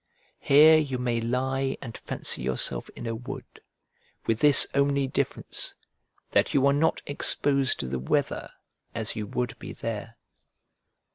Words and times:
Here 0.39 0.77
you 0.79 0.97
may 0.97 1.21
lie 1.21 1.77
and 1.79 1.95
fancy 1.95 2.41
yourself 2.41 2.89
in 2.95 3.05
a 3.05 3.13
wood, 3.13 3.61
with 4.25 4.39
this 4.39 4.65
only 4.73 5.05
difference, 5.05 5.75
that 6.31 6.55
you 6.55 6.65
are 6.65 6.73
not 6.73 7.03
exposed 7.05 7.79
to 7.81 7.87
the 7.87 7.99
weather 7.99 8.49
as 8.95 9.15
you 9.15 9.27
would 9.27 9.59
be 9.59 9.73
there. 9.73 10.17